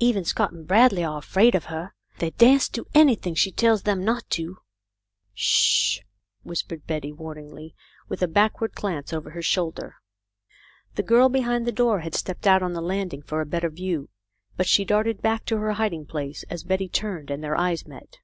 Even 0.00 0.24
Scott 0.24 0.50
and 0.50 0.66
Bradley 0.66 1.04
are 1.04 1.18
afraid 1.18 1.54
of 1.54 1.66
her. 1.66 1.94
They 2.18 2.30
dasn't 2.32 2.72
do 2.72 2.86
anything 2.94 3.36
she 3.36 3.52
tells 3.52 3.84
them 3.84 4.04
not 4.04 4.28
to."" 4.30 4.56
Sh 5.34 6.00
I" 6.00 6.02
whispered 6.48 6.84
Betty, 6.88 7.12
wamingly, 7.12 7.74
with 8.08 8.20
a 8.20 8.26
back 8.26 8.60
ward 8.60 8.72
glance 8.74 9.12
over 9.12 9.30
her 9.30 9.40
shoulder. 9.40 9.94
The 10.96 11.04
girl 11.04 11.28
behind 11.28 11.64
the 11.64 11.70
door 11.70 12.00
had 12.00 12.16
stepped 12.16 12.44
out 12.48 12.60
on 12.60 12.72
the 12.72 12.80
landing 12.82 13.22
for 13.22 13.40
a 13.40 13.46
better 13.46 13.70
view, 13.70 14.08
but 14.56 14.66
she 14.66 14.84
darted 14.84 15.22
back 15.22 15.44
to 15.44 15.58
her 15.58 15.70
hiding 15.74 16.06
place 16.06 16.42
as 16.50 16.64
Betty 16.64 16.88
turned, 16.88 17.30
and 17.30 17.40
their 17.44 17.56
eyes 17.56 17.86
met. 17.86 18.16